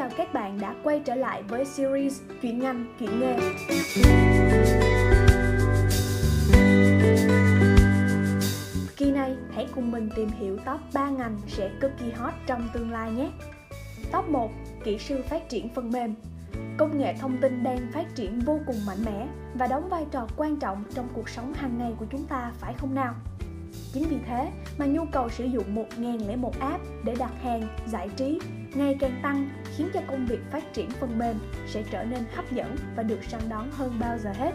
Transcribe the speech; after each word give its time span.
chào 0.00 0.10
các 0.16 0.32
bạn 0.32 0.60
đã 0.60 0.74
quay 0.82 1.00
trở 1.04 1.14
lại 1.14 1.42
với 1.42 1.64
series 1.64 2.20
Chuyện 2.42 2.58
ngành, 2.58 2.86
chuyện 3.00 3.20
nghề. 3.20 3.36
Kỳ 8.96 9.10
này, 9.10 9.36
hãy 9.54 9.66
cùng 9.74 9.90
mình 9.90 10.08
tìm 10.16 10.28
hiểu 10.28 10.56
top 10.56 10.80
3 10.94 11.10
ngành 11.10 11.38
sẽ 11.48 11.70
cực 11.80 11.90
kỳ 11.98 12.10
hot 12.10 12.32
trong 12.46 12.68
tương 12.72 12.90
lai 12.90 13.12
nhé. 13.12 13.30
Top 14.12 14.28
1. 14.28 14.50
Kỹ 14.84 14.98
sư 14.98 15.22
phát 15.28 15.48
triển 15.48 15.68
phần 15.74 15.90
mềm 15.90 16.14
Công 16.78 16.98
nghệ 16.98 17.14
thông 17.20 17.36
tin 17.40 17.62
đang 17.62 17.78
phát 17.92 18.14
triển 18.14 18.40
vô 18.40 18.60
cùng 18.66 18.86
mạnh 18.86 19.04
mẽ 19.04 19.26
và 19.54 19.66
đóng 19.66 19.88
vai 19.88 20.06
trò 20.10 20.26
quan 20.36 20.56
trọng 20.56 20.84
trong 20.94 21.08
cuộc 21.14 21.28
sống 21.28 21.52
hàng 21.52 21.78
ngày 21.78 21.92
của 21.98 22.06
chúng 22.10 22.26
ta 22.26 22.52
phải 22.60 22.74
không 22.74 22.94
nào? 22.94 23.14
Chính 23.92 24.08
vì 24.08 24.16
thế 24.26 24.50
mà 24.78 24.86
nhu 24.86 25.04
cầu 25.12 25.28
sử 25.28 25.44
dụng 25.44 25.74
1001 25.74 26.60
app 26.60 26.82
để 27.04 27.14
đặt 27.18 27.32
hàng, 27.42 27.62
giải 27.86 28.08
trí 28.16 28.38
ngày 28.74 28.96
càng 29.00 29.20
tăng 29.22 29.50
khiến 29.76 29.88
cho 29.94 30.00
công 30.06 30.26
việc 30.26 30.40
phát 30.50 30.72
triển 30.72 30.90
phần 30.90 31.18
mềm 31.18 31.36
sẽ 31.66 31.82
trở 31.90 32.04
nên 32.04 32.24
hấp 32.34 32.52
dẫn 32.52 32.76
và 32.96 33.02
được 33.02 33.24
săn 33.24 33.40
đón 33.48 33.70
hơn 33.70 33.96
bao 34.00 34.18
giờ 34.18 34.32
hết. 34.32 34.52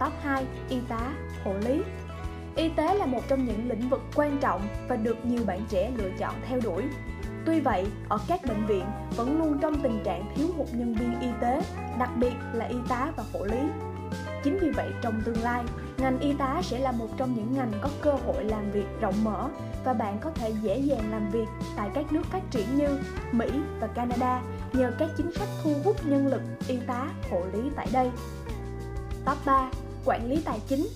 Top 0.00 0.12
2. 0.22 0.44
Y 0.68 0.78
tá, 0.88 1.12
hộ 1.44 1.54
lý 1.66 1.82
Y 2.56 2.68
tế 2.68 2.94
là 2.94 3.06
một 3.06 3.20
trong 3.28 3.44
những 3.44 3.68
lĩnh 3.68 3.88
vực 3.88 4.00
quan 4.14 4.38
trọng 4.40 4.68
và 4.88 4.96
được 4.96 5.26
nhiều 5.26 5.44
bạn 5.46 5.60
trẻ 5.68 5.92
lựa 5.96 6.10
chọn 6.18 6.34
theo 6.48 6.60
đuổi. 6.64 6.82
Tuy 7.46 7.60
vậy, 7.60 7.86
ở 8.08 8.18
các 8.28 8.40
bệnh 8.48 8.66
viện 8.66 8.84
vẫn 9.16 9.38
luôn 9.38 9.58
trong 9.62 9.82
tình 9.82 10.00
trạng 10.04 10.32
thiếu 10.34 10.48
hụt 10.56 10.66
nhân 10.72 10.94
viên 10.94 11.20
y 11.20 11.28
tế, 11.40 11.62
đặc 11.98 12.10
biệt 12.16 12.32
là 12.52 12.64
y 12.64 12.76
tá 12.88 13.12
và 13.16 13.24
hộ 13.32 13.44
lý. 13.44 13.58
Chính 14.46 14.58
vì 14.58 14.70
vậy, 14.70 14.92
trong 15.02 15.22
tương 15.24 15.42
lai, 15.42 15.64
ngành 15.98 16.20
y 16.20 16.32
tá 16.32 16.60
sẽ 16.62 16.78
là 16.78 16.92
một 16.92 17.08
trong 17.16 17.34
những 17.34 17.54
ngành 17.54 17.72
có 17.82 17.88
cơ 18.00 18.12
hội 18.12 18.44
làm 18.44 18.70
việc 18.70 18.86
rộng 19.00 19.24
mở 19.24 19.48
và 19.84 19.92
bạn 19.92 20.18
có 20.20 20.30
thể 20.30 20.52
dễ 20.62 20.78
dàng 20.78 21.10
làm 21.10 21.30
việc 21.30 21.46
tại 21.76 21.90
các 21.94 22.12
nước 22.12 22.22
phát 22.30 22.42
triển 22.50 22.76
như 22.76 22.98
Mỹ 23.32 23.46
và 23.80 23.86
Canada 23.86 24.42
nhờ 24.72 24.92
các 24.98 25.10
chính 25.16 25.32
sách 25.32 25.48
thu 25.62 25.74
hút 25.84 25.96
nhân 26.06 26.26
lực 26.26 26.42
y 26.68 26.76
tá, 26.86 27.08
hộ 27.30 27.40
lý 27.52 27.70
tại 27.76 27.88
đây. 27.92 28.10
Top 29.24 29.38
3. 29.46 29.70
Quản 30.04 30.30
lý 30.30 30.42
tài 30.44 30.60
chính 30.68 30.86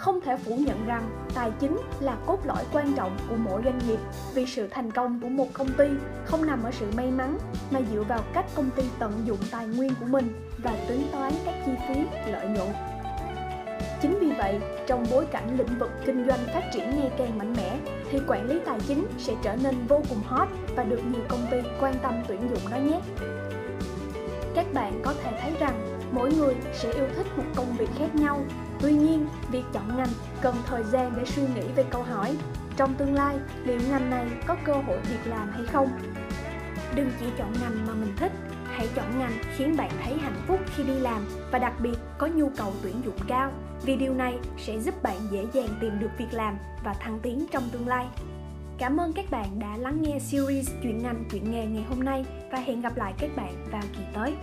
không 0.00 0.20
thể 0.20 0.36
phủ 0.36 0.56
nhận 0.56 0.86
rằng 0.86 1.10
tài 1.34 1.50
chính 1.60 1.78
là 2.00 2.16
cốt 2.26 2.38
lõi 2.44 2.64
quan 2.72 2.92
trọng 2.96 3.16
của 3.28 3.36
mỗi 3.36 3.62
doanh 3.64 3.78
nghiệp 3.88 3.98
vì 4.34 4.46
sự 4.46 4.68
thành 4.70 4.90
công 4.90 5.20
của 5.20 5.28
một 5.28 5.46
công 5.52 5.72
ty 5.72 5.84
không 6.24 6.46
nằm 6.46 6.62
ở 6.62 6.70
sự 6.70 6.86
may 6.96 7.10
mắn 7.10 7.38
mà 7.70 7.80
dựa 7.92 8.02
vào 8.02 8.20
cách 8.32 8.46
công 8.54 8.70
ty 8.70 8.82
tận 8.98 9.12
dụng 9.24 9.38
tài 9.50 9.66
nguyên 9.66 9.94
của 10.00 10.06
mình 10.06 10.32
và 10.58 10.74
tính 10.88 11.08
toán 11.12 11.32
các 11.44 11.54
chi 11.66 11.72
phí 11.88 11.94
lợi 12.32 12.46
nhuận 12.46 12.68
Chính 14.02 14.18
vì 14.20 14.32
vậy, 14.38 14.60
trong 14.86 15.04
bối 15.10 15.26
cảnh 15.26 15.58
lĩnh 15.58 15.78
vực 15.78 15.90
kinh 16.06 16.26
doanh 16.26 16.38
phát 16.54 16.62
triển 16.72 16.90
ngày 16.90 17.10
càng 17.18 17.38
mạnh 17.38 17.54
mẽ, 17.56 17.78
thì 18.10 18.18
quản 18.26 18.48
lý 18.48 18.58
tài 18.66 18.78
chính 18.88 19.06
sẽ 19.18 19.34
trở 19.42 19.56
nên 19.62 19.74
vô 19.88 20.02
cùng 20.08 20.22
hot 20.24 20.48
và 20.76 20.84
được 20.84 21.00
nhiều 21.12 21.22
công 21.28 21.46
ty 21.50 21.56
quan 21.80 21.94
tâm 22.02 22.14
tuyển 22.28 22.40
dụng 22.50 22.70
đó 22.70 22.76
nhé. 22.76 23.00
Các 24.54 24.66
bạn 24.74 25.00
có 25.04 25.14
thể 25.22 25.38
thấy 25.42 25.52
mỗi 26.30 26.38
người 26.38 26.54
sẽ 26.72 26.92
yêu 26.92 27.06
thích 27.16 27.26
một 27.36 27.44
công 27.54 27.76
việc 27.76 27.88
khác 27.98 28.14
nhau. 28.14 28.44
Tuy 28.80 28.92
nhiên, 28.92 29.26
việc 29.50 29.64
chọn 29.72 29.96
ngành 29.96 30.08
cần 30.42 30.54
thời 30.66 30.82
gian 30.84 31.12
để 31.16 31.24
suy 31.24 31.42
nghĩ 31.42 31.62
về 31.76 31.84
câu 31.90 32.02
hỏi 32.02 32.36
trong 32.76 32.94
tương 32.94 33.14
lai 33.14 33.36
liệu 33.64 33.78
ngành 33.90 34.10
này 34.10 34.26
có 34.46 34.56
cơ 34.64 34.72
hội 34.72 34.98
việc 35.10 35.30
làm 35.30 35.52
hay 35.52 35.62
không. 35.72 35.88
Đừng 36.94 37.10
chỉ 37.20 37.26
chọn 37.38 37.52
ngành 37.60 37.86
mà 37.86 37.94
mình 37.94 38.12
thích, 38.16 38.32
hãy 38.64 38.88
chọn 38.94 39.18
ngành 39.18 39.32
khiến 39.56 39.76
bạn 39.76 39.90
thấy 40.04 40.18
hạnh 40.18 40.42
phúc 40.46 40.58
khi 40.76 40.82
đi 40.82 40.94
làm 40.94 41.26
và 41.52 41.58
đặc 41.58 41.72
biệt 41.80 41.96
có 42.18 42.26
nhu 42.26 42.50
cầu 42.56 42.72
tuyển 42.82 42.94
dụng 43.04 43.18
cao 43.28 43.52
vì 43.82 43.96
điều 43.96 44.14
này 44.14 44.38
sẽ 44.58 44.78
giúp 44.78 45.02
bạn 45.02 45.16
dễ 45.30 45.46
dàng 45.52 45.68
tìm 45.80 45.98
được 45.98 46.10
việc 46.18 46.32
làm 46.32 46.58
và 46.84 46.94
thăng 46.94 47.18
tiến 47.22 47.46
trong 47.52 47.68
tương 47.72 47.88
lai. 47.88 48.06
Cảm 48.78 49.00
ơn 49.00 49.12
các 49.12 49.30
bạn 49.30 49.58
đã 49.58 49.76
lắng 49.76 50.02
nghe 50.02 50.18
series 50.18 50.70
Chuyện 50.82 51.02
ngành 51.02 51.24
chuyện 51.30 51.50
nghề 51.50 51.66
ngày 51.66 51.84
hôm 51.88 52.04
nay 52.04 52.24
và 52.52 52.58
hẹn 52.58 52.80
gặp 52.80 52.96
lại 52.96 53.14
các 53.18 53.30
bạn 53.36 53.66
vào 53.70 53.82
kỳ 53.92 54.02
tới. 54.14 54.34